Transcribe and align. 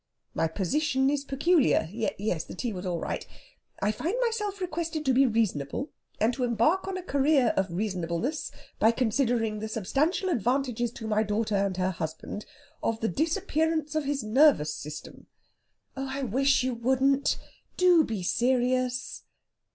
"My 0.33 0.47
position 0.47 1.11
is 1.11 1.23
peculiar. 1.23 1.87
(Yes, 1.93 2.43
the 2.45 2.55
tea 2.55 2.73
was 2.73 2.87
all 2.87 2.99
right.) 2.99 3.23
I 3.83 3.91
find 3.91 4.15
myself 4.25 4.59
requested 4.59 5.05
to 5.05 5.13
be 5.13 5.27
reasonable, 5.27 5.91
and 6.19 6.33
to 6.33 6.43
embark 6.43 6.87
on 6.87 6.97
a 6.97 7.03
career 7.03 7.53
of 7.55 7.71
reasonableness 7.71 8.51
by 8.79 8.89
considering 8.93 9.59
the 9.59 9.67
substantial 9.67 10.29
advantages 10.29 10.89
to 10.93 11.05
my 11.07 11.21
daughter 11.21 11.53
and 11.55 11.77
her 11.77 11.91
husband 11.91 12.47
of 12.81 12.99
the 12.99 13.09
disappearance 13.09 13.93
of 13.93 14.05
his 14.05 14.23
nervous 14.23 14.73
system...." 14.73 15.27
"Oh, 15.95 16.07
I 16.09 16.23
wish 16.23 16.63
you 16.63 16.73
wouldn't! 16.73 17.37
Do 17.77 18.03
be 18.03 18.23
serious...." 18.23 19.21